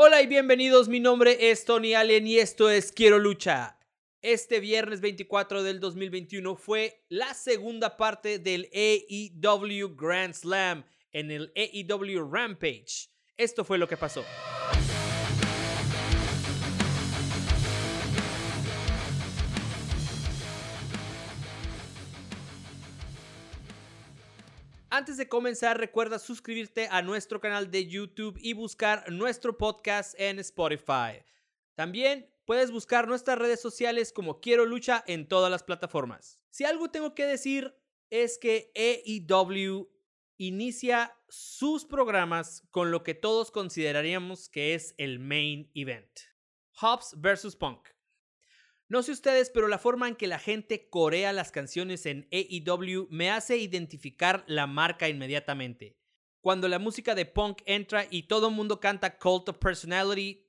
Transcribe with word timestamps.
Hola 0.00 0.22
y 0.22 0.28
bienvenidos, 0.28 0.88
mi 0.88 1.00
nombre 1.00 1.50
es 1.50 1.64
Tony 1.64 1.94
Allen 1.94 2.24
y 2.24 2.38
esto 2.38 2.70
es 2.70 2.92
Quiero 2.92 3.18
Lucha. 3.18 3.80
Este 4.22 4.60
viernes 4.60 5.00
24 5.00 5.64
del 5.64 5.80
2021 5.80 6.54
fue 6.54 7.04
la 7.08 7.34
segunda 7.34 7.96
parte 7.96 8.38
del 8.38 8.70
AEW 8.72 9.96
Grand 9.96 10.34
Slam 10.34 10.84
en 11.10 11.32
el 11.32 11.52
AEW 11.56 12.30
Rampage. 12.30 13.08
Esto 13.36 13.64
fue 13.64 13.76
lo 13.76 13.88
que 13.88 13.96
pasó. 13.96 14.24
Antes 24.90 25.18
de 25.18 25.28
comenzar, 25.28 25.78
recuerda 25.78 26.18
suscribirte 26.18 26.88
a 26.90 27.02
nuestro 27.02 27.42
canal 27.42 27.70
de 27.70 27.86
YouTube 27.86 28.38
y 28.40 28.54
buscar 28.54 29.12
nuestro 29.12 29.58
podcast 29.58 30.18
en 30.18 30.38
Spotify. 30.38 31.22
También 31.74 32.32
puedes 32.46 32.70
buscar 32.70 33.06
nuestras 33.06 33.36
redes 33.36 33.60
sociales 33.60 34.14
como 34.14 34.40
Quiero 34.40 34.64
Lucha 34.64 35.04
en 35.06 35.28
todas 35.28 35.50
las 35.50 35.62
plataformas. 35.62 36.40
Si 36.48 36.64
algo 36.64 36.90
tengo 36.90 37.14
que 37.14 37.26
decir 37.26 37.76
es 38.08 38.38
que 38.38 38.72
AEW 38.74 39.90
inicia 40.38 41.14
sus 41.28 41.84
programas 41.84 42.62
con 42.70 42.90
lo 42.90 43.02
que 43.02 43.14
todos 43.14 43.50
consideraríamos 43.50 44.48
que 44.48 44.74
es 44.74 44.94
el 44.96 45.18
main 45.18 45.70
event. 45.74 46.08
Hobbs 46.80 47.14
vs. 47.20 47.56
Punk. 47.56 47.88
No 48.90 49.02
sé 49.02 49.12
ustedes, 49.12 49.50
pero 49.50 49.68
la 49.68 49.78
forma 49.78 50.08
en 50.08 50.16
que 50.16 50.26
la 50.26 50.38
gente 50.38 50.88
corea 50.88 51.34
las 51.34 51.52
canciones 51.52 52.06
en 52.06 52.26
AEW 52.32 53.06
me 53.10 53.30
hace 53.30 53.58
identificar 53.58 54.44
la 54.46 54.66
marca 54.66 55.10
inmediatamente. 55.10 55.98
Cuando 56.40 56.68
la 56.68 56.78
música 56.78 57.14
de 57.14 57.26
punk 57.26 57.60
entra 57.66 58.06
y 58.08 58.22
todo 58.22 58.48
el 58.48 58.54
mundo 58.54 58.80
canta 58.80 59.18
Cult 59.18 59.50
of 59.50 59.58
Personality, 59.58 60.46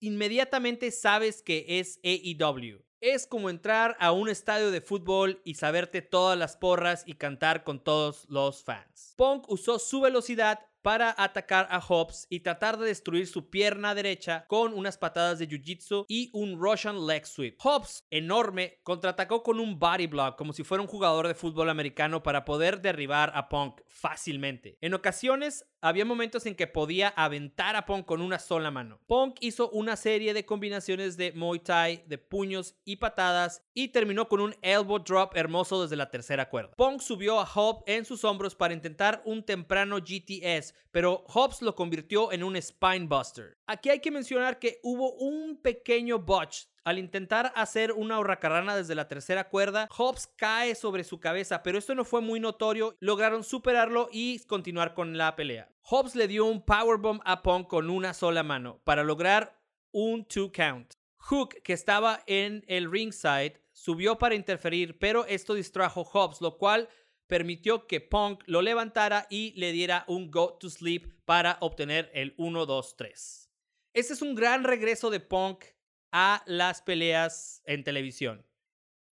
inmediatamente 0.00 0.90
sabes 0.90 1.42
que 1.42 1.66
es 1.68 2.00
AEW. 2.02 2.82
Es 3.00 3.26
como 3.26 3.50
entrar 3.50 3.94
a 4.00 4.12
un 4.12 4.30
estadio 4.30 4.70
de 4.70 4.80
fútbol 4.80 5.42
y 5.44 5.56
saberte 5.56 6.00
todas 6.00 6.38
las 6.38 6.56
porras 6.56 7.02
y 7.04 7.14
cantar 7.14 7.62
con 7.62 7.84
todos 7.84 8.24
los 8.30 8.64
fans. 8.64 9.12
Punk 9.18 9.50
usó 9.50 9.78
su 9.78 10.00
velocidad 10.00 10.60
para 10.82 11.14
atacar 11.16 11.68
a 11.70 11.80
Hobbs 11.80 12.26
y 12.28 12.40
tratar 12.40 12.76
de 12.76 12.86
destruir 12.86 13.26
su 13.26 13.48
pierna 13.48 13.94
derecha 13.94 14.44
con 14.48 14.74
unas 14.74 14.98
patadas 14.98 15.38
de 15.38 15.48
jiu-jitsu 15.48 16.04
y 16.08 16.30
un 16.32 16.60
Russian 16.60 17.06
leg 17.06 17.26
sweep. 17.26 17.56
Hobbs, 17.62 18.04
enorme, 18.10 18.80
contraatacó 18.82 19.42
con 19.42 19.60
un 19.60 19.78
body 19.78 20.08
block 20.08 20.36
como 20.36 20.52
si 20.52 20.64
fuera 20.64 20.82
un 20.82 20.88
jugador 20.88 21.28
de 21.28 21.34
fútbol 21.34 21.70
americano 21.70 22.22
para 22.22 22.44
poder 22.44 22.80
derribar 22.80 23.32
a 23.34 23.48
Punk 23.48 23.80
fácilmente. 23.86 24.76
En 24.80 24.94
ocasiones 24.94 25.66
había 25.80 26.04
momentos 26.04 26.46
en 26.46 26.54
que 26.54 26.66
podía 26.66 27.08
aventar 27.08 27.76
a 27.76 27.86
Punk 27.86 28.04
con 28.04 28.20
una 28.20 28.38
sola 28.38 28.70
mano. 28.70 29.00
Punk 29.06 29.36
hizo 29.40 29.70
una 29.70 29.96
serie 29.96 30.34
de 30.34 30.44
combinaciones 30.44 31.16
de 31.16 31.32
Muay 31.32 31.60
Thai, 31.60 32.04
de 32.06 32.18
puños 32.18 32.76
y 32.84 32.96
patadas 32.96 33.62
y 33.74 33.88
terminó 33.88 34.28
con 34.28 34.40
un 34.40 34.54
elbow 34.62 34.98
drop 34.98 35.36
hermoso 35.36 35.82
desde 35.82 35.96
la 35.96 36.10
tercera 36.10 36.48
cuerda. 36.48 36.74
Punk 36.76 37.00
subió 37.00 37.40
a 37.40 37.46
Hobbs 37.46 37.82
en 37.86 38.04
sus 38.04 38.24
hombros 38.24 38.54
para 38.54 38.74
intentar 38.74 39.22
un 39.24 39.44
temprano 39.44 39.98
GTS, 39.98 40.71
pero 40.90 41.24
Hobbs 41.28 41.62
lo 41.62 41.74
convirtió 41.74 42.32
en 42.32 42.42
un 42.42 42.60
spinebuster. 42.60 43.56
Aquí 43.66 43.90
hay 43.90 44.00
que 44.00 44.10
mencionar 44.10 44.58
que 44.58 44.78
hubo 44.82 45.12
un 45.14 45.56
pequeño 45.60 46.18
botch 46.18 46.66
al 46.84 46.98
intentar 46.98 47.52
hacer 47.54 47.92
una 47.92 48.18
hurracarrana 48.18 48.74
desde 48.74 48.96
la 48.96 49.06
tercera 49.06 49.48
cuerda, 49.48 49.88
Hobbs 49.96 50.26
cae 50.36 50.74
sobre 50.74 51.04
su 51.04 51.20
cabeza, 51.20 51.62
pero 51.62 51.78
esto 51.78 51.94
no 51.94 52.04
fue 52.04 52.20
muy 52.20 52.40
notorio. 52.40 52.96
Lograron 52.98 53.44
superarlo 53.44 54.08
y 54.10 54.40
continuar 54.46 54.92
con 54.94 55.16
la 55.16 55.36
pelea. 55.36 55.68
Hobbs 55.82 56.16
le 56.16 56.26
dio 56.26 56.44
un 56.44 56.64
powerbomb 56.64 57.20
a 57.24 57.40
con 57.68 57.90
una 57.90 58.14
sola 58.14 58.42
mano 58.42 58.80
para 58.84 59.04
lograr 59.04 59.60
un 59.92 60.24
two 60.24 60.50
count. 60.50 60.94
Hook, 61.18 61.62
que 61.62 61.72
estaba 61.72 62.20
en 62.26 62.64
el 62.66 62.90
ringside, 62.90 63.60
subió 63.72 64.18
para 64.18 64.34
interferir, 64.34 64.98
pero 64.98 65.24
esto 65.26 65.54
distrajo 65.54 66.02
Hobbs, 66.02 66.40
lo 66.40 66.58
cual 66.58 66.88
permitió 67.32 67.86
que 67.86 68.02
Punk 68.02 68.42
lo 68.44 68.60
levantara 68.60 69.26
y 69.30 69.54
le 69.58 69.72
diera 69.72 70.04
un 70.06 70.30
go 70.30 70.58
to 70.58 70.68
sleep 70.68 71.24
para 71.24 71.56
obtener 71.62 72.10
el 72.12 72.36
1-2-3. 72.36 73.48
Este 73.94 74.12
es 74.12 74.20
un 74.20 74.34
gran 74.34 74.64
regreso 74.64 75.08
de 75.08 75.18
Punk 75.18 75.64
a 76.12 76.42
las 76.44 76.82
peleas 76.82 77.62
en 77.64 77.84
televisión. 77.84 78.46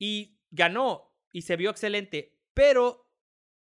Y 0.01 0.41
ganó 0.51 1.17
y 1.31 1.43
se 1.43 1.55
vio 1.55 1.71
excelente, 1.71 2.37
pero 2.55 3.09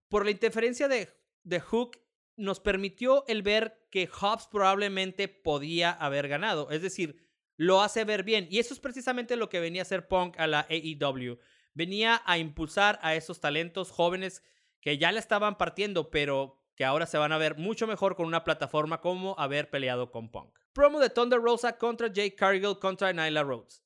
por 0.09 0.25
la 0.25 0.31
interferencia 0.31 0.87
de, 0.87 1.09
de 1.43 1.59
Hook 1.59 1.99
nos 2.37 2.61
permitió 2.61 3.25
el 3.27 3.43
ver 3.43 3.89
que 3.91 4.07
Hobbs 4.07 4.47
probablemente 4.47 5.27
podía 5.27 5.91
haber 5.91 6.29
ganado. 6.29 6.71
Es 6.71 6.83
decir, 6.83 7.21
lo 7.57 7.83
hace 7.83 8.05
ver 8.05 8.23
bien. 8.23 8.47
Y 8.49 8.61
eso 8.61 8.75
es 8.75 8.79
precisamente 8.79 9.35
lo 9.35 9.49
que 9.49 9.59
venía 9.59 9.81
a 9.81 9.83
hacer 9.83 10.07
Punk 10.07 10.39
a 10.39 10.47
la 10.47 10.69
AEW. 10.71 11.41
Venía 11.77 12.23
a 12.25 12.39
impulsar 12.39 12.99
a 13.03 13.17
esos 13.17 13.39
talentos 13.39 13.91
jóvenes 13.91 14.43
que 14.81 14.97
ya 14.97 15.13
le 15.13 15.19
estaban 15.19 15.59
partiendo, 15.59 16.11
pero 16.11 16.59
que 16.75 16.87
ahora 16.87 17.05
se 17.05 17.19
van 17.19 17.33
a 17.33 17.39
ver 17.39 17.59
mucho 17.59 17.87
mejor 17.87 18.17
con 18.17 18.25
una 18.25 18.45
plataforma 18.45 19.03
como 19.03 19.39
haber 19.39 19.69
peleado 19.69 20.11
con 20.11 20.31
Punk. 20.31 20.59
Promo 20.73 21.01
de 21.01 21.11
Thunder 21.11 21.39
Rosa 21.39 21.77
contra 21.77 22.07
Jake 22.07 22.35
Cargill 22.35 22.79
contra 22.79 23.13
Nyla 23.13 23.43
Rhodes. 23.43 23.85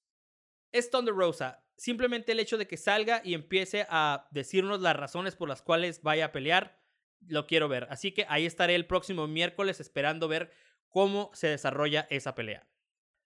Es 0.70 0.88
Thunder 0.88 1.12
Rosa. 1.12 1.64
Simplemente 1.76 2.30
el 2.30 2.38
hecho 2.38 2.58
de 2.58 2.68
que 2.68 2.76
salga 2.76 3.22
y 3.24 3.34
empiece 3.34 3.84
a 3.90 4.28
decirnos 4.30 4.80
las 4.80 4.94
razones 4.94 5.34
por 5.34 5.48
las 5.48 5.60
cuales 5.60 6.00
vaya 6.00 6.26
a 6.26 6.32
pelear, 6.32 6.78
lo 7.26 7.48
quiero 7.48 7.66
ver. 7.66 7.88
Así 7.90 8.12
que 8.12 8.24
ahí 8.28 8.46
estaré 8.46 8.76
el 8.76 8.86
próximo 8.86 9.26
miércoles 9.26 9.80
esperando 9.80 10.28
ver 10.28 10.52
cómo 10.90 11.32
se 11.34 11.48
desarrolla 11.48 12.06
esa 12.08 12.36
pelea. 12.36 12.68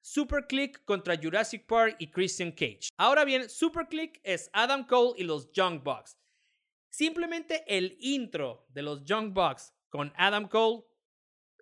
Super 0.05 0.47
Click 0.47 0.85
contra 0.85 1.17
Jurassic 1.17 1.65
Park 1.65 1.97
y 1.99 2.11
Christian 2.11 2.53
Cage. 2.53 2.91
Ahora 2.99 3.25
bien, 3.25 3.49
Super 3.49 3.89
Click 3.89 4.21
es 4.23 4.51
Adam 4.53 4.87
Cole 4.87 5.15
y 5.17 5.25
los 5.25 5.51
Young 5.53 5.83
Bucks. 5.83 6.19
Simplemente 6.91 7.65
el 7.67 7.97
intro 8.01 8.67
de 8.69 8.83
los 8.83 9.03
Young 9.05 9.33
Bucks 9.33 9.73
con 9.89 10.13
Adam 10.17 10.47
Cole, 10.47 10.85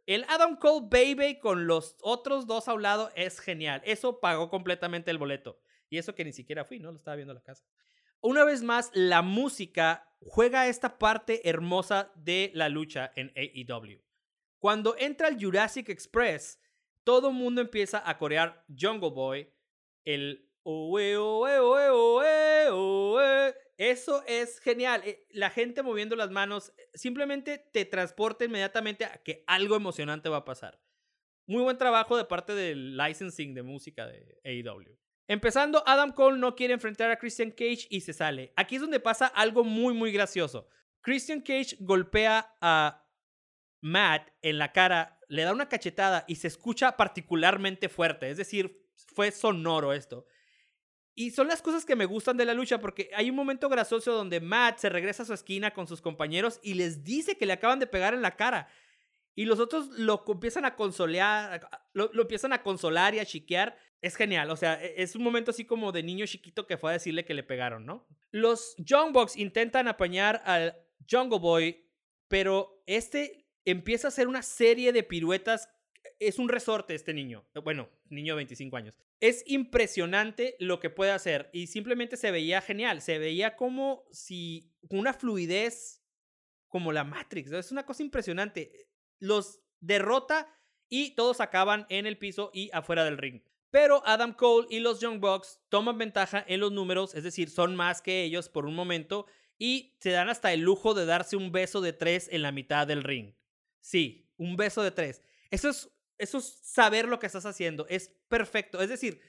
el 0.06 0.24
Adam 0.28 0.56
Cole 0.56 0.88
Baby 0.90 1.38
con 1.38 1.68
los 1.68 1.96
otros 2.00 2.48
dos 2.48 2.66
a 2.66 2.74
un 2.74 2.82
lado 2.82 3.12
es 3.14 3.38
genial. 3.38 3.80
Eso 3.84 4.18
pagó 4.18 4.50
completamente 4.50 5.12
el 5.12 5.18
boleto. 5.18 5.60
Y 5.88 5.98
eso 5.98 6.16
que 6.16 6.24
ni 6.24 6.32
siquiera 6.32 6.64
fui, 6.64 6.80
¿no? 6.80 6.90
Lo 6.90 6.96
estaba 6.96 7.14
viendo 7.14 7.32
en 7.32 7.36
la 7.36 7.44
casa. 7.44 7.64
Una 8.20 8.44
vez 8.44 8.64
más, 8.64 8.90
la 8.92 9.22
música 9.22 10.12
juega 10.18 10.66
esta 10.66 10.98
parte 10.98 11.48
hermosa 11.48 12.10
de 12.16 12.50
la 12.54 12.68
lucha 12.68 13.12
en 13.14 13.32
AEW. 13.36 14.02
Cuando 14.58 14.96
entra 14.98 15.28
el 15.28 15.40
Jurassic 15.40 15.88
Express, 15.90 16.58
todo 17.04 17.28
el 17.28 17.34
mundo 17.34 17.60
empieza 17.60 18.02
a 18.08 18.18
corear 18.18 18.64
Jungle 18.68 19.10
Boy, 19.10 19.52
el 20.04 20.48
eso 23.76 24.22
es 24.26 24.60
genial. 24.60 25.02
Eh, 25.04 25.26
la 25.30 25.50
gente 25.50 25.82
moviendo 25.82 26.14
las 26.14 26.30
manos 26.30 26.72
eh, 26.76 26.90
simplemente 26.94 27.58
te 27.58 27.84
transporta 27.84 28.44
inmediatamente 28.44 29.04
a 29.04 29.22
que 29.22 29.44
algo 29.46 29.76
emocionante 29.76 30.28
va 30.28 30.38
a 30.38 30.44
pasar. 30.44 30.80
Muy 31.46 31.62
buen 31.62 31.78
trabajo 31.78 32.16
de 32.16 32.24
parte 32.24 32.54
del 32.54 32.96
licensing 32.96 33.54
de 33.54 33.62
música 33.62 34.06
de 34.06 34.40
AEW. 34.44 34.96
Empezando, 35.28 35.82
Adam 35.86 36.12
Cole 36.12 36.38
no 36.38 36.54
quiere 36.54 36.74
enfrentar 36.74 37.10
a 37.10 37.18
Christian 37.18 37.50
Cage 37.50 37.86
y 37.90 38.00
se 38.02 38.12
sale. 38.12 38.52
Aquí 38.56 38.76
es 38.76 38.80
donde 38.80 39.00
pasa 39.00 39.26
algo 39.26 39.64
muy, 39.64 39.94
muy 39.94 40.12
gracioso. 40.12 40.68
Christian 41.00 41.40
Cage 41.40 41.76
golpea 41.80 42.54
a 42.60 43.08
Matt 43.80 44.30
en 44.42 44.58
la 44.58 44.72
cara, 44.72 45.18
le 45.32 45.44
da 45.44 45.52
una 45.52 45.68
cachetada 45.68 46.24
y 46.28 46.34
se 46.34 46.46
escucha 46.46 46.94
particularmente 46.94 47.88
fuerte. 47.88 48.28
Es 48.28 48.36
decir, 48.36 48.86
fue 49.14 49.32
sonoro 49.32 49.94
esto. 49.94 50.26
Y 51.14 51.30
son 51.30 51.48
las 51.48 51.62
cosas 51.62 51.86
que 51.86 51.96
me 51.96 52.04
gustan 52.04 52.36
de 52.36 52.44
la 52.44 52.52
lucha 52.52 52.80
porque 52.80 53.08
hay 53.14 53.30
un 53.30 53.36
momento 53.36 53.70
gracioso 53.70 54.12
donde 54.12 54.40
Matt 54.40 54.78
se 54.78 54.90
regresa 54.90 55.22
a 55.22 55.26
su 55.26 55.32
esquina 55.32 55.72
con 55.72 55.86
sus 55.86 56.02
compañeros 56.02 56.60
y 56.62 56.74
les 56.74 57.02
dice 57.02 57.38
que 57.38 57.46
le 57.46 57.54
acaban 57.54 57.78
de 57.78 57.86
pegar 57.86 58.12
en 58.12 58.20
la 58.20 58.36
cara. 58.36 58.68
Y 59.34 59.46
los 59.46 59.58
otros 59.58 59.88
lo 59.88 60.22
empiezan 60.28 60.66
a 60.66 60.76
consolar, 60.76 61.66
lo, 61.94 62.10
empiezan 62.12 62.52
a 62.52 62.62
consolar 62.62 63.14
y 63.14 63.18
a 63.18 63.24
chiquear. 63.24 63.78
Es 64.02 64.16
genial, 64.16 64.50
o 64.50 64.56
sea, 64.56 64.84
e, 64.84 65.02
es 65.02 65.16
un 65.16 65.22
momento 65.22 65.52
así 65.52 65.64
como 65.64 65.92
de 65.92 66.02
niño 66.02 66.26
chiquito 66.26 66.66
que 66.66 66.76
fue 66.76 66.90
a 66.90 66.94
decirle 66.94 67.24
que 67.24 67.32
le 67.32 67.42
pegaron, 67.42 67.86
¿no? 67.86 68.06
Los 68.32 68.74
Young 68.76 69.12
Bucks 69.14 69.38
intentan 69.38 69.88
apañar 69.88 70.42
al 70.44 70.76
Jungle 71.10 71.38
Boy, 71.38 71.88
pero 72.28 72.82
este 72.86 73.41
empieza 73.64 74.08
a 74.08 74.10
hacer 74.10 74.28
una 74.28 74.42
serie 74.42 74.92
de 74.92 75.02
piruetas 75.02 75.68
es 76.18 76.38
un 76.38 76.48
resorte 76.48 76.94
este 76.94 77.14
niño. 77.14 77.44
Bueno, 77.62 77.88
niño 78.08 78.34
de 78.34 78.38
25 78.38 78.76
años. 78.76 78.98
Es 79.20 79.42
impresionante 79.46 80.56
lo 80.58 80.80
que 80.80 80.90
puede 80.90 81.12
hacer 81.12 81.50
y 81.52 81.66
simplemente 81.66 82.16
se 82.16 82.30
veía 82.30 82.60
genial. 82.60 83.02
Se 83.02 83.18
veía 83.18 83.56
como 83.56 84.04
si 84.10 84.72
una 84.88 85.12
fluidez 85.12 86.02
como 86.68 86.92
la 86.92 87.04
Matrix. 87.04 87.52
Es 87.52 87.72
una 87.72 87.84
cosa 87.84 88.02
impresionante. 88.02 88.88
Los 89.18 89.60
derrota 89.80 90.48
y 90.88 91.14
todos 91.14 91.40
acaban 91.40 91.86
en 91.88 92.06
el 92.06 92.18
piso 92.18 92.50
y 92.52 92.70
afuera 92.72 93.04
del 93.04 93.18
ring. 93.18 93.42
Pero 93.70 94.02
Adam 94.04 94.34
Cole 94.34 94.66
y 94.70 94.80
los 94.80 95.00
Young 95.00 95.20
Bucks 95.20 95.60
toman 95.70 95.96
ventaja 95.96 96.44
en 96.46 96.60
los 96.60 96.72
números, 96.72 97.14
es 97.14 97.24
decir, 97.24 97.48
son 97.48 97.74
más 97.74 98.02
que 98.02 98.22
ellos 98.22 98.50
por 98.50 98.66
un 98.66 98.74
momento 98.74 99.26
y 99.58 99.96
se 99.98 100.10
dan 100.10 100.28
hasta 100.28 100.52
el 100.52 100.60
lujo 100.60 100.92
de 100.92 101.06
darse 101.06 101.36
un 101.36 101.52
beso 101.52 101.80
de 101.80 101.94
tres 101.94 102.28
en 102.30 102.42
la 102.42 102.52
mitad 102.52 102.86
del 102.86 103.02
ring. 103.02 103.32
Sí, 103.82 104.32
un 104.38 104.56
beso 104.56 104.82
de 104.82 104.92
tres. 104.92 105.20
Eso 105.50 105.68
es 105.68 105.90
eso 106.22 106.38
es 106.38 106.44
saber 106.62 107.08
lo 107.08 107.18
que 107.18 107.26
estás 107.26 107.46
haciendo. 107.46 107.84
Es 107.88 108.14
perfecto. 108.28 108.80
Es 108.80 108.88
decir, 108.88 109.20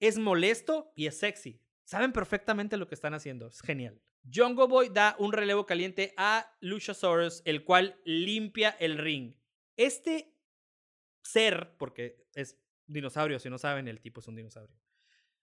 es 0.00 0.18
molesto 0.18 0.92
y 0.96 1.06
es 1.06 1.18
sexy. 1.18 1.60
Saben 1.84 2.12
perfectamente 2.12 2.78
lo 2.78 2.88
que 2.88 2.94
están 2.94 3.12
haciendo. 3.12 3.48
Es 3.48 3.60
genial. 3.60 4.00
Jungle 4.32 4.66
Boy 4.66 4.88
da 4.88 5.14
un 5.18 5.32
relevo 5.32 5.66
caliente 5.66 6.14
a 6.16 6.56
Luchasaurus, 6.60 7.42
el 7.44 7.64
cual 7.64 8.00
limpia 8.04 8.70
el 8.80 8.96
ring. 8.96 9.34
Este 9.76 10.34
ser, 11.22 11.76
porque 11.76 12.26
es 12.34 12.58
dinosaurio, 12.86 13.38
si 13.38 13.50
no 13.50 13.58
saben, 13.58 13.86
el 13.86 14.00
tipo 14.00 14.20
es 14.20 14.28
un 14.28 14.36
dinosaurio 14.36 14.74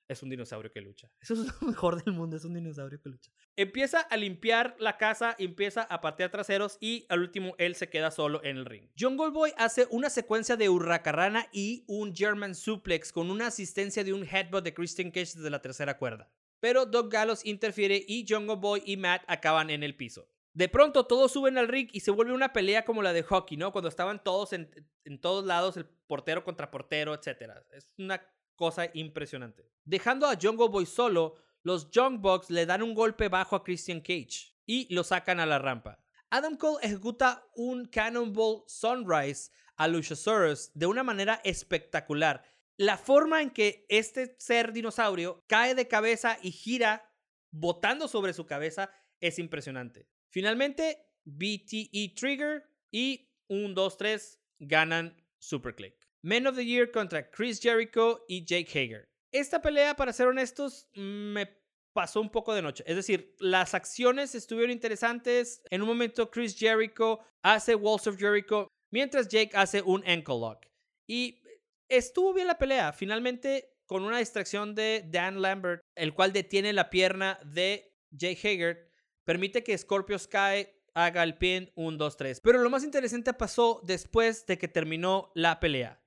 es 0.07 0.23
un 0.23 0.29
dinosaurio 0.29 0.71
que 0.71 0.81
lucha. 0.81 1.11
Eso 1.21 1.33
es 1.33 1.39
lo 1.39 1.53
mejor 1.67 2.03
del 2.03 2.13
mundo, 2.13 2.37
es 2.37 2.45
un 2.45 2.53
dinosaurio 2.53 3.01
que 3.01 3.09
lucha. 3.09 3.31
Empieza 3.55 4.01
a 4.01 4.17
limpiar 4.17 4.75
la 4.79 4.97
casa, 4.97 5.35
empieza 5.39 5.83
a 5.83 6.01
patear 6.01 6.31
traseros 6.31 6.77
y 6.79 7.05
al 7.09 7.21
último 7.21 7.55
él 7.57 7.75
se 7.75 7.89
queda 7.89 8.11
solo 8.11 8.43
en 8.43 8.57
el 8.57 8.65
ring. 8.65 8.89
Jungle 8.99 9.29
Boy 9.29 9.51
hace 9.57 9.87
una 9.89 10.09
secuencia 10.09 10.57
de 10.57 10.69
hurracarrana 10.69 11.47
y 11.51 11.83
un 11.87 12.15
German 12.15 12.55
suplex 12.55 13.11
con 13.11 13.31
una 13.31 13.47
asistencia 13.47 14.03
de 14.03 14.13
un 14.13 14.23
headbutt 14.23 14.63
de 14.63 14.73
Christian 14.73 15.11
Cage 15.11 15.33
desde 15.35 15.49
la 15.49 15.61
tercera 15.61 15.97
cuerda. 15.97 16.29
Pero 16.59 16.85
Doug 16.85 17.09
Gallows 17.09 17.45
interfiere 17.45 18.03
y 18.07 18.25
Jungle 18.27 18.55
Boy 18.55 18.81
y 18.85 18.97
Matt 18.97 19.23
acaban 19.27 19.69
en 19.69 19.83
el 19.83 19.95
piso. 19.95 20.29
De 20.53 20.69
pronto 20.69 21.05
todos 21.05 21.33
suben 21.33 21.57
al 21.57 21.67
ring 21.67 21.89
y 21.91 21.99
se 21.99 22.11
vuelve 22.11 22.33
una 22.33 22.53
pelea 22.53 22.85
como 22.85 23.01
la 23.01 23.11
de 23.11 23.23
hockey, 23.23 23.57
¿no? 23.57 23.73
Cuando 23.73 23.89
estaban 23.89 24.23
todos 24.23 24.53
en, 24.53 24.71
en 25.03 25.19
todos 25.19 25.45
lados, 25.45 25.75
el 25.75 25.85
portero 25.85 26.45
contra 26.45 26.71
portero, 26.71 27.13
etc. 27.13 27.51
Es 27.73 27.91
una 27.97 28.25
cosa 28.55 28.89
impresionante. 28.93 29.69
Dejando 29.83 30.27
a 30.27 30.37
Jungle 30.39 30.69
Boy 30.69 30.85
solo, 30.85 31.35
los 31.63 31.89
Young 31.89 32.19
Bucks 32.19 32.49
le 32.49 32.65
dan 32.65 32.83
un 32.83 32.93
golpe 32.93 33.27
bajo 33.27 33.55
a 33.55 33.63
Christian 33.63 33.99
Cage 33.99 34.53
y 34.65 34.93
lo 34.93 35.03
sacan 35.03 35.39
a 35.39 35.45
la 35.45 35.59
rampa. 35.59 35.99
Adam 36.29 36.57
Cole 36.57 36.79
ejecuta 36.83 37.47
un 37.55 37.85
Cannonball 37.85 38.63
Sunrise 38.67 39.51
a 39.75 39.87
Luchasaurus 39.87 40.71
de 40.73 40.85
una 40.85 41.03
manera 41.03 41.39
espectacular. 41.43 42.43
La 42.77 42.97
forma 42.97 43.41
en 43.41 43.51
que 43.51 43.85
este 43.89 44.35
ser 44.39 44.73
dinosaurio 44.73 45.43
cae 45.47 45.75
de 45.75 45.87
cabeza 45.87 46.37
y 46.41 46.51
gira 46.51 47.09
botando 47.51 48.07
sobre 48.07 48.33
su 48.33 48.45
cabeza 48.45 48.91
es 49.19 49.39
impresionante. 49.39 50.07
Finalmente, 50.29 51.07
BTE 51.23 52.13
Trigger 52.15 52.69
y 52.91 53.31
1, 53.47 53.73
2, 53.73 53.97
3 53.97 54.39
ganan 54.59 55.15
Superclick. 55.39 56.04
Men 56.25 56.47
of 56.47 56.55
the 56.55 56.65
Year 56.65 56.89
contra 56.89 57.29
Chris 57.29 57.59
Jericho 57.61 58.25
y 58.27 58.43
Jake 58.43 58.67
Hager. 58.71 59.05
Esta 59.31 59.61
pelea, 59.61 59.95
para 59.95 60.11
ser 60.11 60.25
honestos, 60.25 60.89
me 60.95 61.47
pasó 61.93 62.19
un 62.19 62.31
poco 62.31 62.55
de 62.55 62.63
noche. 62.63 62.83
Es 62.87 62.95
decir, 62.95 63.35
las 63.37 63.75
acciones 63.75 64.33
estuvieron 64.33 64.71
interesantes. 64.71 65.61
En 65.69 65.83
un 65.83 65.87
momento 65.87 66.31
Chris 66.31 66.57
Jericho 66.57 67.19
hace 67.43 67.75
Walls 67.75 68.07
of 68.07 68.17
Jericho, 68.17 68.67
mientras 68.91 69.27
Jake 69.27 69.51
hace 69.53 69.83
un 69.83 70.03
ankle 70.07 70.39
lock. 70.39 70.65
Y 71.07 71.43
estuvo 71.89 72.33
bien 72.33 72.47
la 72.47 72.57
pelea. 72.57 72.91
Finalmente, 72.91 73.75
con 73.85 74.01
una 74.01 74.17
distracción 74.17 74.73
de 74.73 75.05
Dan 75.07 75.43
Lambert, 75.43 75.83
el 75.93 76.15
cual 76.15 76.33
detiene 76.33 76.73
la 76.73 76.89
pierna 76.89 77.39
de 77.45 77.93
Jake 78.09 78.39
Hager, 78.39 78.91
permite 79.25 79.63
que 79.63 79.77
Scorpio 79.77 80.17
Sky 80.17 80.69
haga 80.95 81.21
el 81.21 81.37
pin 81.37 81.71
1, 81.75 81.97
2, 81.97 82.17
3. 82.17 82.41
Pero 82.41 82.63
lo 82.63 82.71
más 82.71 82.83
interesante 82.83 83.31
pasó 83.33 83.79
después 83.83 84.47
de 84.47 84.57
que 84.57 84.67
terminó 84.67 85.31
la 85.35 85.59
pelea. 85.59 86.01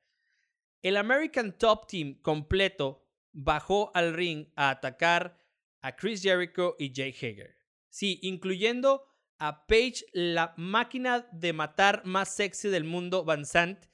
El 0.82 0.96
American 0.96 1.56
Top 1.58 1.86
Team 1.86 2.14
completo 2.22 3.04
bajó 3.32 3.90
al 3.94 4.14
ring 4.14 4.46
a 4.56 4.70
atacar 4.70 5.38
a 5.80 5.96
Chris 5.96 6.22
Jericho 6.22 6.76
y 6.78 6.92
Jake 6.92 7.16
Hager. 7.16 7.58
Sí, 7.88 8.18
incluyendo 8.22 9.04
a 9.38 9.66
Paige, 9.66 10.04
la 10.12 10.54
máquina 10.56 11.28
de 11.32 11.52
matar 11.52 12.04
más 12.04 12.34
sexy 12.34 12.68
del 12.68 12.84
mundo, 12.84 13.24
Van 13.24 13.46
Sant, 13.46 13.86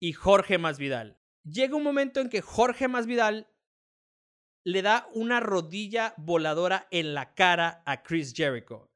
y 0.00 0.12
Jorge 0.12 0.58
Masvidal. 0.58 1.18
Llega 1.44 1.76
un 1.76 1.82
momento 1.82 2.20
en 2.20 2.28
que 2.28 2.40
Jorge 2.40 2.88
Masvidal 2.88 3.48
le 4.64 4.82
da 4.82 5.08
una 5.14 5.40
rodilla 5.40 6.14
voladora 6.16 6.86
en 6.90 7.14
la 7.14 7.34
cara 7.34 7.82
a 7.84 8.02
Chris 8.02 8.32
Jericho. 8.34 8.92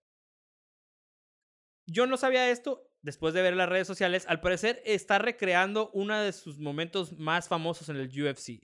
Yo 1.89 2.07
no 2.07 2.17
sabía 2.17 2.51
esto, 2.51 2.86
después 3.07 3.33
de 3.35 3.43
ver 3.43 3.55
las 3.55 3.69
redes 3.69 3.87
sociales, 3.87 4.27
al 4.27 4.41
parecer 4.41 4.83
está 4.85 5.19
recreando 5.19 5.91
uno 5.93 6.19
de 6.21 6.33
sus 6.33 6.59
momentos 6.59 7.13
más 7.13 7.47
famosos 7.47 7.89
en 7.89 7.97
el 7.97 8.09
UFC. 8.09 8.61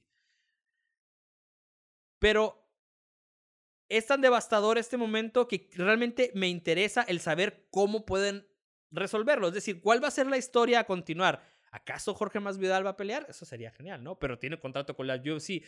Pero 2.19 2.69
es 3.89 4.05
tan 4.07 4.21
devastador 4.21 4.79
este 4.79 4.97
momento 4.97 5.47
que 5.47 5.71
realmente 5.75 6.33
me 6.35 6.49
interesa 6.49 7.03
el 7.03 7.21
saber 7.21 7.69
cómo 7.71 8.05
pueden 8.05 8.45
resolverlo. 8.91 9.47
Es 9.47 9.55
decir, 9.55 9.81
cuál 9.81 10.03
va 10.03 10.09
a 10.09 10.13
ser 10.13 10.27
la 10.27 10.39
historia 10.39 10.81
a 10.81 10.85
continuar. 10.85 11.41
¿Acaso 11.71 12.13
Jorge 12.13 12.41
Masvidal 12.41 12.85
va 12.85 12.91
a 12.91 12.97
pelear? 12.97 13.25
Eso 13.29 13.47
sería 13.47 13.71
genial, 13.71 14.03
¿no? 14.03 14.19
Pero 14.19 14.41
tiene 14.41 14.59
contrato 14.59 14.97
con 14.97 15.07
la 15.07 15.17
UFC. 15.17 15.63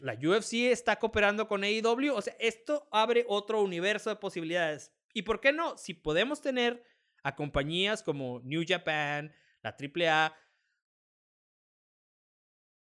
La 0.00 0.14
UFC 0.14 0.72
está 0.72 0.98
cooperando 0.98 1.46
con 1.46 1.62
AEW. 1.62 2.14
O 2.14 2.22
sea, 2.22 2.34
esto 2.38 2.88
abre 2.90 3.26
otro 3.28 3.60
universo 3.60 4.08
de 4.08 4.16
posibilidades. 4.16 4.92
¿Y 5.12 5.22
por 5.22 5.40
qué 5.40 5.52
no? 5.52 5.76
Si 5.76 5.92
podemos 5.92 6.40
tener 6.40 6.82
a 7.24 7.34
compañías 7.34 8.02
como 8.02 8.40
New 8.44 8.62
Japan, 8.66 9.34
la 9.62 9.76
AAA. 9.76 10.36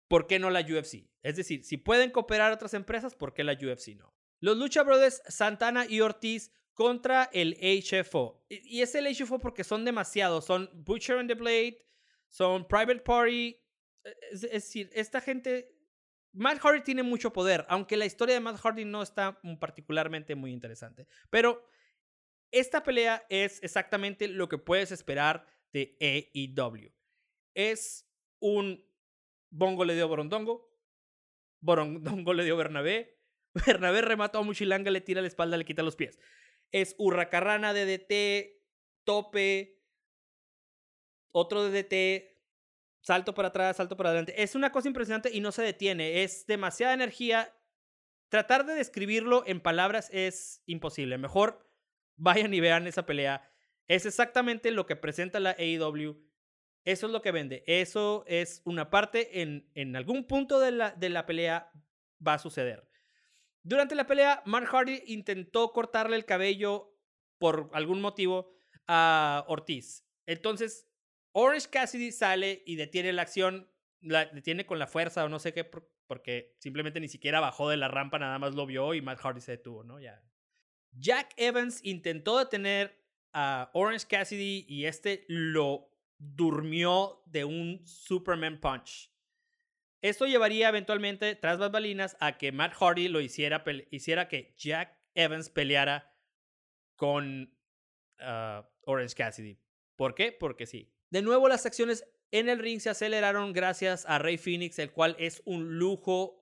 ¿Por 0.08 0.26
qué 0.26 0.38
no 0.38 0.50
la 0.50 0.60
UFC? 0.60 1.10
Es 1.22 1.36
decir, 1.36 1.64
si 1.64 1.76
pueden 1.76 2.10
cooperar 2.10 2.52
otras 2.52 2.72
empresas, 2.74 3.14
¿por 3.14 3.34
qué 3.34 3.44
la 3.44 3.52
UFC 3.52 3.96
no? 3.96 4.14
Los 4.40 4.56
Lucha 4.56 4.82
Brothers 4.82 5.22
Santana 5.28 5.84
y 5.86 6.00
Ortiz 6.00 6.52
contra 6.72 7.28
el 7.32 7.56
HFO. 7.60 8.46
Y 8.48 8.80
es 8.80 8.94
el 8.94 9.06
HFO 9.06 9.38
porque 9.38 9.64
son 9.64 9.84
demasiados. 9.84 10.46
Son 10.46 10.70
Butcher 10.72 11.18
and 11.18 11.28
the 11.28 11.34
Blade, 11.34 11.76
son 12.28 12.66
Private 12.66 13.00
Party. 13.00 13.60
E, 14.04 14.16
es, 14.32 14.40
decir, 14.40 14.90
esta 14.94 15.20
gente. 15.20 15.76
Matt 16.32 16.60
Hardy 16.60 16.82
tiene 16.82 17.02
mucho 17.02 17.32
poder, 17.32 17.66
aunque 17.68 17.96
la 17.96 18.06
historia 18.06 18.36
de 18.36 18.40
Matt 18.40 18.60
Hardy 18.60 18.84
no 18.84 19.02
está 19.02 19.40
particularmente 19.58 20.36
muy 20.36 20.52
interesante. 20.52 21.08
Pero 21.28 21.68
esta 22.52 22.82
pelea 22.82 23.24
es 23.28 23.62
exactamente 23.62 24.28
lo 24.28 24.48
que 24.48 24.58
puedes 24.58 24.92
esperar 24.92 25.46
de 25.72 25.96
AEW. 26.00 26.92
Es 27.54 28.08
un 28.40 28.84
Bongo 29.52 29.84
le 29.84 29.94
dio 29.94 30.06
Borondongo, 30.06 30.72
Borondongo 31.60 32.32
le 32.34 32.44
dio 32.44 32.56
Bernabé, 32.56 33.18
Bernabé 33.66 34.02
remató 34.02 34.38
a 34.38 34.42
Muchilanga, 34.42 34.90
le 34.90 35.00
tira 35.00 35.20
la 35.20 35.28
espalda, 35.28 35.56
le 35.56 35.64
quita 35.64 35.82
los 35.82 35.96
pies. 35.96 36.18
Es 36.70 36.94
Hurracarrana 36.98 37.72
DDT, 37.72 38.62
tope, 39.04 39.82
otro 41.32 41.68
DDT, 41.68 42.30
salto 43.02 43.34
para 43.34 43.48
atrás, 43.48 43.76
salto 43.76 43.96
para 43.96 44.10
adelante. 44.10 44.40
Es 44.40 44.54
una 44.54 44.70
cosa 44.70 44.88
impresionante 44.88 45.30
y 45.32 45.40
no 45.40 45.50
se 45.50 45.62
detiene. 45.62 46.22
Es 46.22 46.46
demasiada 46.46 46.94
energía. 46.94 47.52
Tratar 48.28 48.64
de 48.66 48.74
describirlo 48.74 49.42
en 49.46 49.60
palabras 49.60 50.08
es 50.12 50.62
imposible. 50.66 51.18
Mejor 51.18 51.68
vayan 52.20 52.54
y 52.54 52.60
vean 52.60 52.86
esa 52.86 53.06
pelea. 53.06 53.50
Es 53.88 54.06
exactamente 54.06 54.70
lo 54.70 54.86
que 54.86 54.96
presenta 54.96 55.40
la 55.40 55.56
AEW. 55.58 56.22
Eso 56.84 57.06
es 57.06 57.12
lo 57.12 57.22
que 57.22 57.32
vende. 57.32 57.64
Eso 57.66 58.24
es 58.26 58.62
una 58.64 58.90
parte 58.90 59.42
en, 59.42 59.68
en 59.74 59.96
algún 59.96 60.26
punto 60.26 60.60
de 60.60 60.70
la, 60.70 60.90
de 60.92 61.08
la 61.08 61.26
pelea 61.26 61.72
va 62.26 62.34
a 62.34 62.38
suceder. 62.38 62.88
Durante 63.62 63.94
la 63.94 64.06
pelea, 64.06 64.42
Mark 64.46 64.68
Hardy 64.68 65.02
intentó 65.06 65.72
cortarle 65.72 66.16
el 66.16 66.24
cabello 66.24 66.96
por 67.38 67.70
algún 67.72 68.00
motivo 68.00 68.54
a 68.86 69.44
Ortiz. 69.48 70.06
Entonces, 70.26 70.88
Orange 71.32 71.68
Cassidy 71.68 72.12
sale 72.12 72.62
y 72.66 72.76
detiene 72.76 73.12
la 73.12 73.22
acción, 73.22 73.70
la 74.00 74.26
detiene 74.26 74.66
con 74.66 74.78
la 74.78 74.86
fuerza 74.86 75.24
o 75.24 75.28
no 75.28 75.38
sé 75.38 75.52
qué, 75.52 75.64
porque 76.06 76.56
simplemente 76.58 77.00
ni 77.00 77.08
siquiera 77.08 77.40
bajó 77.40 77.68
de 77.68 77.76
la 77.76 77.88
rampa, 77.88 78.18
nada 78.18 78.38
más 78.38 78.54
lo 78.54 78.66
vio 78.66 78.94
y 78.94 79.02
Mark 79.02 79.20
Hardy 79.20 79.40
se 79.40 79.52
detuvo, 79.52 79.84
¿no? 79.84 80.00
Ya, 80.00 80.22
Jack 80.92 81.32
Evans 81.36 81.80
intentó 81.82 82.38
detener 82.38 83.00
a 83.32 83.70
Orange 83.74 84.06
Cassidy 84.08 84.64
y 84.68 84.86
este 84.86 85.24
lo 85.28 85.90
durmió 86.18 87.22
de 87.26 87.44
un 87.44 87.80
Superman 87.86 88.60
Punch. 88.60 89.10
Esto 90.02 90.26
llevaría 90.26 90.68
eventualmente, 90.68 91.34
tras 91.34 91.58
balinas 91.70 92.16
a 92.20 92.38
que 92.38 92.52
Matt 92.52 92.74
Hardy 92.74 93.08
lo 93.08 93.20
hiciera, 93.20 93.62
hiciera 93.90 94.28
que 94.28 94.54
Jack 94.56 94.98
Evans 95.14 95.50
peleara 95.50 96.14
con 96.96 97.54
ah, 98.18 98.68
Orange 98.82 99.14
Cassidy. 99.14 99.58
¿Por 99.96 100.14
qué? 100.14 100.32
Porque 100.32 100.66
sí. 100.66 100.90
De 101.10 101.22
nuevo, 101.22 101.48
las 101.48 101.66
acciones 101.66 102.06
en 102.30 102.48
el 102.48 102.58
ring 102.58 102.80
se 102.80 102.90
aceleraron 102.90 103.52
gracias 103.52 104.06
a 104.06 104.18
Rey 104.18 104.38
Phoenix, 104.38 104.78
el 104.78 104.92
cual 104.92 105.16
es 105.18 105.42
un 105.44 105.78
lujo 105.78 106.39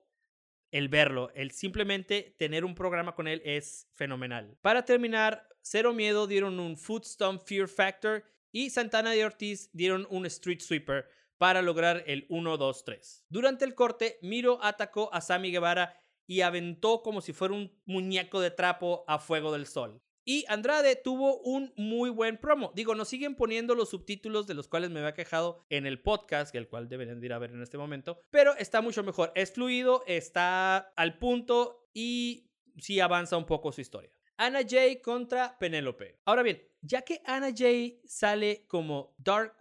el 0.71 0.89
verlo, 0.89 1.31
el 1.35 1.51
simplemente 1.51 2.35
tener 2.37 2.65
un 2.65 2.75
programa 2.75 3.15
con 3.15 3.27
él 3.27 3.41
es 3.45 3.87
fenomenal. 3.95 4.57
Para 4.61 4.85
terminar, 4.85 5.47
Cero 5.61 5.93
Miedo 5.93 6.27
dieron 6.27 6.59
un 6.59 6.77
Stomp 6.77 7.41
Fear 7.43 7.67
Factor 7.67 8.23
y 8.51 8.69
Santana 8.69 9.15
y 9.15 9.21
Ortiz 9.21 9.69
dieron 9.73 10.07
un 10.09 10.25
Street 10.25 10.59
Sweeper 10.59 11.09
para 11.37 11.61
lograr 11.61 12.03
el 12.05 12.27
1-2-3. 12.27 13.23
Durante 13.29 13.65
el 13.65 13.75
corte, 13.75 14.19
Miro 14.21 14.59
atacó 14.61 15.13
a 15.13 15.21
Sammy 15.21 15.51
Guevara 15.51 15.97
y 16.27 16.41
aventó 16.41 17.01
como 17.01 17.21
si 17.21 17.33
fuera 17.33 17.55
un 17.55 17.71
muñeco 17.85 18.41
de 18.41 18.51
trapo 18.51 19.03
a 19.07 19.19
fuego 19.19 19.51
del 19.51 19.65
sol. 19.65 20.01
Y 20.29 20.45
Andrade 20.47 20.95
tuvo 20.95 21.39
un 21.39 21.73
muy 21.75 22.11
buen 22.11 22.37
promo. 22.37 22.71
Digo, 22.75 22.93
nos 22.93 23.07
siguen 23.07 23.33
poniendo 23.33 23.73
los 23.73 23.89
subtítulos 23.89 24.45
de 24.45 24.53
los 24.53 24.67
cuales 24.67 24.91
me 24.91 24.99
había 24.99 25.15
quejado 25.15 25.65
en 25.71 25.87
el 25.87 26.03
podcast, 26.03 26.53
el 26.53 26.67
cual 26.67 26.87
deberían 26.87 27.23
ir 27.23 27.33
a 27.33 27.39
ver 27.39 27.49
en 27.49 27.63
este 27.63 27.79
momento, 27.79 28.21
pero 28.29 28.55
está 28.57 28.79
mucho 28.81 29.01
mejor. 29.01 29.31
Es 29.33 29.51
fluido, 29.51 30.03
está 30.05 30.77
al 30.77 31.17
punto 31.17 31.89
y 31.95 32.51
sí 32.77 32.99
avanza 32.99 33.37
un 33.37 33.47
poco 33.47 33.71
su 33.71 33.81
historia. 33.81 34.11
Anna 34.37 34.59
Jay 34.69 35.01
contra 35.01 35.57
Penélope. 35.57 36.19
Ahora 36.25 36.43
bien, 36.43 36.61
ya 36.81 37.01
que 37.01 37.23
Anna 37.25 37.49
Jay 37.51 37.99
sale 38.05 38.67
como 38.67 39.15
Dark 39.17 39.58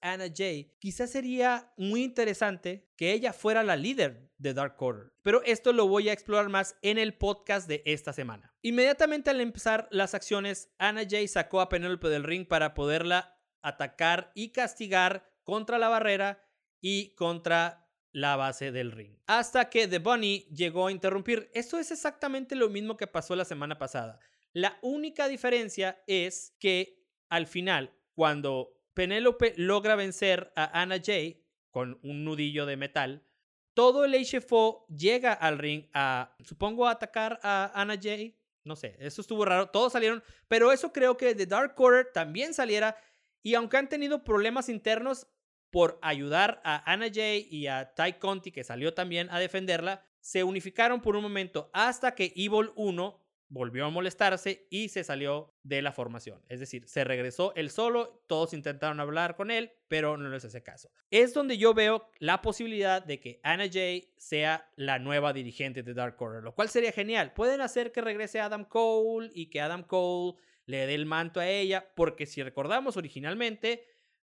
Anna 0.00 0.26
Jay, 0.32 0.76
quizás 0.78 1.10
sería 1.10 1.72
muy 1.76 2.04
interesante 2.04 2.88
que 2.96 3.12
ella 3.12 3.32
fuera 3.32 3.64
la 3.64 3.76
líder 3.76 4.30
de 4.38 4.54
Dark 4.54 4.76
Order. 4.80 5.12
Pero 5.22 5.42
esto 5.44 5.72
lo 5.72 5.88
voy 5.88 6.08
a 6.08 6.12
explorar 6.12 6.48
más 6.48 6.76
en 6.82 6.98
el 6.98 7.14
podcast 7.14 7.66
de 7.66 7.82
esta 7.84 8.12
semana. 8.12 8.54
Inmediatamente 8.62 9.30
al 9.30 9.40
empezar 9.40 9.88
las 9.90 10.14
acciones, 10.14 10.70
Anna 10.78 11.02
Jay 11.08 11.26
sacó 11.26 11.60
a 11.60 11.68
Penélope 11.68 12.08
del 12.08 12.22
ring 12.22 12.46
para 12.46 12.74
poderla 12.74 13.38
atacar 13.60 14.30
y 14.34 14.52
castigar 14.52 15.28
contra 15.42 15.78
la 15.78 15.88
barrera 15.88 16.42
y 16.80 17.14
contra 17.16 17.88
la 18.12 18.36
base 18.36 18.70
del 18.70 18.92
ring. 18.92 19.16
Hasta 19.26 19.68
que 19.68 19.88
The 19.88 19.98
Bunny 19.98 20.46
llegó 20.54 20.86
a 20.86 20.92
interrumpir. 20.92 21.50
Esto 21.54 21.78
es 21.78 21.90
exactamente 21.90 22.54
lo 22.54 22.68
mismo 22.68 22.96
que 22.96 23.06
pasó 23.06 23.34
la 23.34 23.44
semana 23.44 23.78
pasada. 23.78 24.20
La 24.52 24.78
única 24.82 25.28
diferencia 25.28 26.02
es 26.06 26.54
que 26.58 27.04
al 27.28 27.46
final, 27.46 27.92
cuando 28.14 28.79
Penélope 29.00 29.54
logra 29.56 29.96
vencer 29.96 30.52
a 30.56 30.82
Anna 30.82 30.98
Jay 31.02 31.42
con 31.70 31.98
un 32.02 32.22
nudillo 32.22 32.66
de 32.66 32.76
metal. 32.76 33.24
Todo 33.72 34.04
el 34.04 34.12
HFO 34.12 34.84
llega 34.88 35.32
al 35.32 35.56
ring 35.56 35.86
a, 35.94 36.36
supongo, 36.44 36.86
a 36.86 36.90
atacar 36.90 37.40
a 37.42 37.72
Anna 37.74 37.98
Jay. 37.98 38.38
No 38.62 38.76
sé, 38.76 38.98
eso 38.98 39.22
estuvo 39.22 39.46
raro. 39.46 39.70
Todos 39.70 39.94
salieron, 39.94 40.22
pero 40.48 40.70
eso 40.70 40.92
creo 40.92 41.16
que 41.16 41.34
de 41.34 41.46
Dark 41.46 41.80
Order 41.80 42.12
también 42.12 42.52
saliera. 42.52 42.94
Y 43.42 43.54
aunque 43.54 43.78
han 43.78 43.88
tenido 43.88 44.22
problemas 44.22 44.68
internos 44.68 45.26
por 45.70 45.98
ayudar 46.02 46.60
a 46.62 46.92
Anna 46.92 47.06
Jay 47.10 47.48
y 47.50 47.68
a 47.68 47.94
Ty 47.94 48.18
Conti, 48.18 48.52
que 48.52 48.64
salió 48.64 48.92
también 48.92 49.30
a 49.30 49.38
defenderla, 49.38 50.04
se 50.20 50.44
unificaron 50.44 51.00
por 51.00 51.16
un 51.16 51.22
momento 51.22 51.70
hasta 51.72 52.14
que 52.14 52.34
Evil 52.36 52.70
1 52.74 53.18
volvió 53.50 53.84
a 53.84 53.90
molestarse 53.90 54.66
y 54.70 54.88
se 54.88 55.04
salió 55.04 55.52
de 55.64 55.82
la 55.82 55.92
formación. 55.92 56.40
Es 56.48 56.60
decir, 56.60 56.88
se 56.88 57.04
regresó 57.04 57.52
él 57.56 57.68
solo, 57.68 58.22
todos 58.28 58.54
intentaron 58.54 59.00
hablar 59.00 59.36
con 59.36 59.50
él, 59.50 59.72
pero 59.88 60.16
no 60.16 60.28
les 60.28 60.44
hace 60.44 60.62
caso. 60.62 60.90
Es 61.10 61.34
donde 61.34 61.58
yo 61.58 61.74
veo 61.74 62.08
la 62.20 62.42
posibilidad 62.42 63.04
de 63.04 63.20
que 63.20 63.40
Anna 63.42 63.68
Jay 63.70 64.14
sea 64.16 64.70
la 64.76 65.00
nueva 65.00 65.32
dirigente 65.32 65.82
de 65.82 65.94
Dark 65.94 66.16
Order, 66.22 66.44
lo 66.44 66.54
cual 66.54 66.68
sería 66.68 66.92
genial. 66.92 67.32
Pueden 67.34 67.60
hacer 67.60 67.90
que 67.90 68.00
regrese 68.00 68.40
Adam 68.40 68.64
Cole 68.64 69.30
y 69.34 69.50
que 69.50 69.60
Adam 69.60 69.82
Cole 69.82 70.38
le 70.66 70.86
dé 70.86 70.94
el 70.94 71.04
manto 71.04 71.40
a 71.40 71.48
ella, 71.48 71.92
porque 71.96 72.26
si 72.26 72.42
recordamos 72.44 72.96
originalmente, 72.96 73.84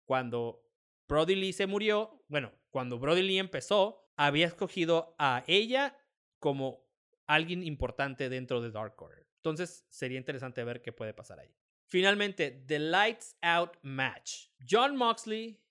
cuando 0.05 0.63
Brody 1.07 1.35
Lee 1.35 1.53
se 1.53 1.65
murió, 1.65 2.23
bueno, 2.27 2.53
cuando 2.69 2.99
Brody 2.99 3.23
Lee 3.23 3.39
empezó, 3.39 4.11
había 4.15 4.45
escogido 4.45 5.15
a 5.17 5.43
ella 5.47 5.97
como 6.37 6.86
alguien 7.27 7.63
importante 7.63 8.29
dentro 8.29 8.61
de 8.61 8.71
Dark 8.71 9.01
Order. 9.01 9.27
Entonces 9.37 9.85
sería 9.89 10.17
interesante 10.17 10.63
ver 10.63 10.81
qué 10.81 10.91
puede 10.91 11.13
pasar 11.13 11.39
ahí. 11.39 11.53
Finalmente, 11.85 12.51
The 12.67 12.79
Lights 12.79 13.37
Out 13.41 13.77
Match. 13.81 14.47
John 14.69 14.97
Moxley, 14.97 15.61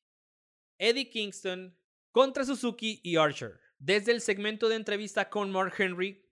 Eddie 0.78 1.10
Kingston 1.10 1.76
contra 2.10 2.44
Suzuki 2.44 3.00
y 3.02 3.16
Archer. 3.16 3.60
Desde 3.78 4.12
el 4.12 4.22
segmento 4.22 4.68
de 4.68 4.76
entrevista 4.76 5.28
con 5.28 5.50
Mark 5.50 5.74
Henry, 5.76 6.26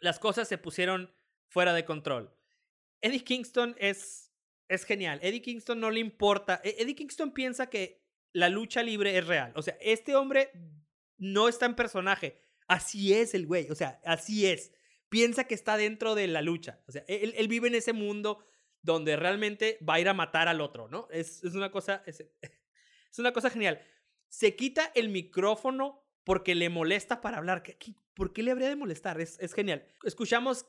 las 0.00 0.18
cosas 0.18 0.48
se 0.48 0.58
pusieron 0.58 1.10
fuera 1.48 1.72
de 1.72 1.84
control. 1.84 2.34
Eddie 3.00 3.24
Kingston 3.24 3.74
es, 3.78 4.30
es 4.68 4.84
genial. 4.84 5.18
Eddie 5.22 5.40
Kingston 5.40 5.80
no 5.80 5.90
le 5.90 6.00
importa. 6.00 6.60
E-, 6.62 6.76
Eddie 6.78 6.94
Kingston 6.94 7.32
piensa 7.32 7.70
que 7.70 8.04
la 8.34 8.50
lucha 8.50 8.82
libre 8.82 9.16
es 9.16 9.26
real. 9.26 9.52
O 9.56 9.62
sea, 9.62 9.78
este 9.80 10.14
hombre 10.16 10.50
no 11.16 11.48
está 11.48 11.64
en 11.66 11.76
personaje. 11.76 12.43
Así 12.66 13.12
es 13.12 13.34
el 13.34 13.46
güey, 13.46 13.70
o 13.70 13.74
sea, 13.74 14.00
así 14.04 14.46
es. 14.46 14.72
Piensa 15.08 15.44
que 15.44 15.54
está 15.54 15.76
dentro 15.76 16.14
de 16.14 16.26
la 16.26 16.42
lucha. 16.42 16.80
O 16.86 16.92
sea, 16.92 17.04
él, 17.06 17.48
vive 17.48 17.68
en 17.68 17.74
ese 17.74 17.92
mundo 17.92 18.44
donde 18.82 19.16
realmente 19.16 19.78
va 19.88 19.94
a 19.94 20.00
ir 20.00 20.08
a 20.08 20.14
matar 20.14 20.48
al 20.48 20.60
otro, 20.60 20.88
¿no? 20.88 21.08
Es, 21.10 21.42
una 21.44 21.70
cosa, 21.70 22.02
es, 22.06 22.20
es, 22.40 23.18
una 23.18 23.32
cosa 23.32 23.50
genial. 23.50 23.80
Se 24.28 24.56
quita 24.56 24.90
el 24.94 25.08
micrófono 25.08 26.04
porque 26.24 26.54
le 26.54 26.68
molesta 26.68 27.20
para 27.20 27.38
hablar. 27.38 27.62
¿Por 28.14 28.32
qué 28.32 28.42
le 28.42 28.50
habría 28.50 28.68
de 28.68 28.76
molestar? 28.76 29.20
Es, 29.20 29.38
es 29.40 29.52
genial. 29.54 29.86
Escuchamos 30.02 30.66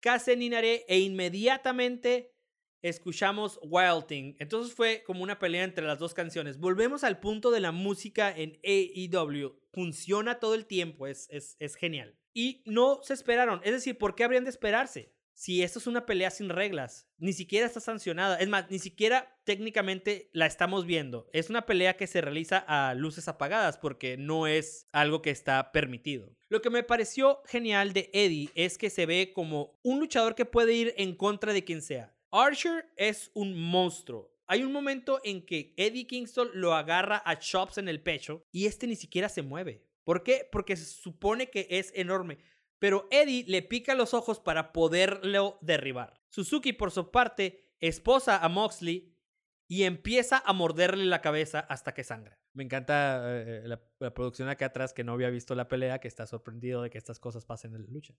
Kase 0.00 0.36
Ninare 0.36 0.84
e 0.88 0.98
inmediatamente 0.98 2.35
escuchamos 2.82 3.58
Wild 3.62 4.06
Thing. 4.06 4.34
Entonces 4.38 4.74
fue 4.74 5.02
como 5.06 5.22
una 5.22 5.38
pelea 5.38 5.64
entre 5.64 5.86
las 5.86 5.98
dos 5.98 6.14
canciones. 6.14 6.58
Volvemos 6.58 7.04
al 7.04 7.20
punto 7.20 7.50
de 7.50 7.60
la 7.60 7.72
música 7.72 8.32
en 8.34 8.58
AEW. 8.64 9.58
Funciona 9.72 10.38
todo 10.38 10.54
el 10.54 10.66
tiempo, 10.66 11.06
es, 11.06 11.28
es, 11.30 11.56
es 11.58 11.74
genial. 11.76 12.16
Y 12.32 12.62
no 12.66 13.00
se 13.02 13.14
esperaron. 13.14 13.60
Es 13.64 13.72
decir, 13.72 13.96
¿por 13.98 14.14
qué 14.14 14.24
habrían 14.24 14.44
de 14.44 14.50
esperarse? 14.50 15.16
Si 15.38 15.62
esto 15.62 15.78
es 15.78 15.86
una 15.86 16.06
pelea 16.06 16.30
sin 16.30 16.48
reglas, 16.48 17.10
ni 17.18 17.34
siquiera 17.34 17.66
está 17.66 17.78
sancionada. 17.78 18.38
Es 18.38 18.48
más, 18.48 18.70
ni 18.70 18.78
siquiera 18.78 19.38
técnicamente 19.44 20.30
la 20.32 20.46
estamos 20.46 20.86
viendo. 20.86 21.28
Es 21.34 21.50
una 21.50 21.66
pelea 21.66 21.98
que 21.98 22.06
se 22.06 22.22
realiza 22.22 22.56
a 22.56 22.94
luces 22.94 23.28
apagadas 23.28 23.76
porque 23.76 24.16
no 24.16 24.46
es 24.46 24.88
algo 24.92 25.20
que 25.20 25.28
está 25.28 25.72
permitido. 25.72 26.34
Lo 26.48 26.62
que 26.62 26.70
me 26.70 26.82
pareció 26.82 27.42
genial 27.44 27.92
de 27.92 28.08
Eddie 28.14 28.48
es 28.54 28.78
que 28.78 28.88
se 28.88 29.04
ve 29.04 29.32
como 29.34 29.78
un 29.82 30.00
luchador 30.00 30.34
que 30.36 30.46
puede 30.46 30.72
ir 30.72 30.94
en 30.96 31.14
contra 31.14 31.52
de 31.52 31.64
quien 31.64 31.82
sea. 31.82 32.15
Archer 32.30 32.92
es 32.96 33.30
un 33.34 33.54
monstruo. 33.58 34.32
Hay 34.46 34.62
un 34.62 34.72
momento 34.72 35.20
en 35.24 35.44
que 35.44 35.74
Eddie 35.76 36.06
Kingston 36.06 36.50
lo 36.54 36.74
agarra 36.74 37.22
a 37.24 37.38
Chops 37.38 37.78
en 37.78 37.88
el 37.88 38.02
pecho 38.02 38.44
y 38.52 38.66
este 38.66 38.86
ni 38.86 38.96
siquiera 38.96 39.28
se 39.28 39.42
mueve. 39.42 39.84
¿Por 40.04 40.22
qué? 40.22 40.48
Porque 40.50 40.76
se 40.76 40.84
supone 40.84 41.50
que 41.50 41.66
es 41.70 41.92
enorme. 41.94 42.38
Pero 42.78 43.08
Eddie 43.10 43.44
le 43.48 43.62
pica 43.62 43.94
los 43.94 44.14
ojos 44.14 44.38
para 44.38 44.72
poderlo 44.72 45.58
derribar. 45.62 46.20
Suzuki, 46.28 46.72
por 46.72 46.90
su 46.92 47.10
parte, 47.10 47.74
esposa 47.80 48.38
a 48.38 48.48
Moxley 48.48 49.16
y 49.66 49.82
empieza 49.82 50.42
a 50.44 50.52
morderle 50.52 51.06
la 51.06 51.22
cabeza 51.22 51.60
hasta 51.60 51.92
que 51.94 52.04
sangra. 52.04 52.38
Me 52.52 52.62
encanta 52.62 53.22
eh, 53.26 53.62
la, 53.64 53.82
la, 53.98 54.14
producción 54.14 54.48
acá 54.48 54.66
atrás 54.66 54.92
que 54.92 55.04
no 55.04 55.12
había 55.12 55.30
visto 55.30 55.54
la 55.54 55.68
pelea, 55.68 55.98
que 55.98 56.08
está 56.08 56.26
sorprendido 56.26 56.82
de 56.82 56.90
que 56.90 56.98
estas 56.98 57.18
cosas 57.18 57.44
pasen 57.44 57.74
en 57.74 57.82
la 57.82 57.90
lucha. 57.90 58.14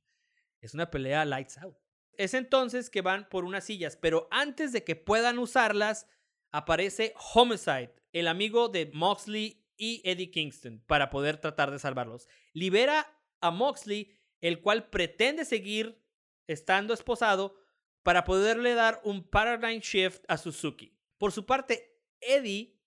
Es 0.59 0.73
una 0.73 0.91
pelea 0.91 1.23
lights 1.23 1.57
out. 1.59 1.77
Es 2.17 2.33
entonces 2.33 2.89
que 2.89 3.01
van 3.01 3.29
por 3.29 3.45
unas 3.45 3.63
sillas, 3.63 3.95
pero 3.95 4.27
antes 4.31 4.71
de 4.71 4.83
que 4.83 4.95
puedan 4.95 5.37
usarlas, 5.37 6.07
aparece 6.51 7.13
Homicide, 7.33 7.93
el 8.11 8.27
amigo 8.27 8.69
de 8.69 8.89
Moxley 8.93 9.63
y 9.77 10.01
Eddie 10.03 10.31
Kingston, 10.31 10.83
para 10.87 11.11
poder 11.11 11.37
tratar 11.37 11.69
de 11.69 11.79
salvarlos. 11.79 12.27
Libera 12.53 13.15
a 13.39 13.51
Moxley, 13.51 14.11
el 14.41 14.61
cual 14.61 14.89
pretende 14.89 15.45
seguir 15.45 16.03
estando 16.47 16.93
esposado 16.93 17.55
para 18.01 18.23
poderle 18.23 18.73
dar 18.73 18.99
un 19.03 19.23
paradigm 19.29 19.81
shift 19.81 20.23
a 20.27 20.37
Suzuki. 20.37 20.97
Por 21.17 21.31
su 21.31 21.45
parte, 21.45 22.01
Eddie 22.19 22.79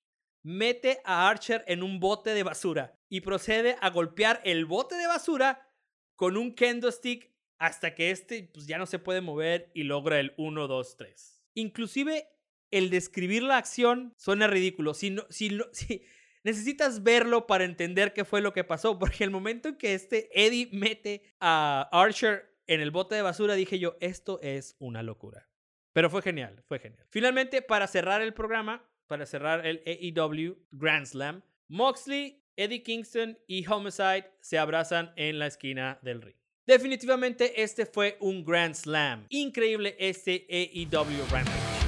mete 0.43 1.01
a 1.05 1.29
Archer 1.29 1.63
en 1.69 1.83
un 1.83 2.01
bote 2.01 2.31
de 2.31 2.43
basura 2.43 2.99
y 3.09 3.21
procede 3.21 3.77
a 3.81 3.91
golpear 3.91 4.41
el 4.45 4.65
bote 4.65 4.97
de 4.97 5.07
basura 5.07 5.69
con 6.17 6.37
un 6.37 6.55
kendo 6.55 6.91
stick 6.91 7.30
hasta 7.61 7.95
que 7.95 8.11
este 8.11 8.50
pues, 8.52 8.67
ya 8.67 8.79
no 8.79 8.87
se 8.87 8.99
puede 8.99 9.21
mover 9.21 9.71
y 9.75 9.85
logra 9.85 10.19
el 10.19 10.33
1, 10.38 10.67
2, 10.67 10.97
3. 10.97 11.43
Inclusive 11.55 12.26
el 12.71 12.90
describir 12.90 13.43
la 13.43 13.59
acción 13.59 14.14
suena 14.17 14.47
ridículo. 14.47 14.95
Si, 14.95 15.11
no, 15.11 15.26
si, 15.29 15.50
si 15.73 16.02
necesitas 16.43 17.02
verlo 17.02 17.47
para 17.47 17.64
entender 17.64 18.12
qué 18.12 18.25
fue 18.25 18.40
lo 18.40 18.52
que 18.52 18.64
pasó, 18.64 18.99
porque 18.99 19.23
el 19.23 19.31
momento 19.31 19.69
en 19.69 19.76
que 19.76 19.95
este 19.95 20.31
Eddie 20.35 20.71
mete 20.73 21.35
a 21.38 21.88
Archer 21.93 22.50
en 22.67 22.81
el 22.81 22.90
bote 22.90 23.14
de 23.14 23.23
basura, 23.23 23.55
dije 23.55 23.79
yo, 23.79 23.97
esto 24.00 24.40
es 24.43 24.75
una 24.79 25.02
locura. 25.02 25.49
Pero 25.93 26.09
fue 26.09 26.23
genial, 26.23 26.62
fue 26.67 26.79
genial. 26.79 27.05
Finalmente, 27.11 27.62
para 27.62 27.87
cerrar 27.88 28.23
el 28.23 28.33
programa, 28.33 28.88
para 29.07 29.26
cerrar 29.26 29.67
el 29.67 29.83
AEW 29.85 30.57
Grand 30.71 31.05
Slam, 31.05 31.43
Moxley, 31.69 32.43
Eddie 32.57 32.83
Kingston 32.83 33.38
y 33.47 33.67
Homicide 33.67 34.31
se 34.40 34.59
abrazan 34.59 35.12
en 35.17 35.38
la 35.38 35.47
esquina 35.47 35.99
del 36.02 36.23
ring. 36.23 36.40
Definitivamente 36.71 37.61
este 37.65 37.85
fue 37.85 38.17
un 38.21 38.45
Grand 38.45 38.77
Slam. 38.77 39.27
Increíble 39.31 39.97
este 39.99 40.47
AEW 40.49 41.27
Rampage. 41.29 41.81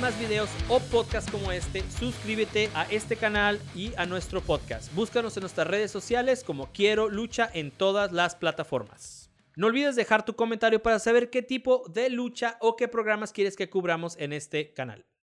Más 0.00 0.18
videos 0.18 0.48
o 0.70 0.80
podcasts 0.80 1.30
como 1.30 1.52
este, 1.52 1.84
suscríbete 1.98 2.70
a 2.72 2.84
este 2.84 3.16
canal 3.16 3.60
y 3.74 3.92
a 3.98 4.06
nuestro 4.06 4.40
podcast. 4.40 4.90
Búscanos 4.94 5.36
en 5.36 5.42
nuestras 5.42 5.66
redes 5.66 5.90
sociales 5.90 6.42
como 6.42 6.72
Quiero 6.72 7.10
Lucha 7.10 7.50
en 7.52 7.70
todas 7.70 8.10
las 8.10 8.34
plataformas. 8.34 9.19
No 9.60 9.66
olvides 9.66 9.94
dejar 9.94 10.24
tu 10.24 10.36
comentario 10.36 10.82
para 10.82 10.98
saber 10.98 11.28
qué 11.28 11.42
tipo 11.42 11.84
de 11.86 12.08
lucha 12.08 12.56
o 12.62 12.76
qué 12.76 12.88
programas 12.88 13.30
quieres 13.30 13.56
que 13.56 13.68
cubramos 13.68 14.16
en 14.16 14.32
este 14.32 14.72
canal. 14.72 15.04